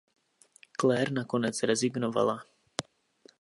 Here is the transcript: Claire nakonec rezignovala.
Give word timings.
Claire 0.79 1.11
nakonec 1.11 1.57
rezignovala. 1.69 2.37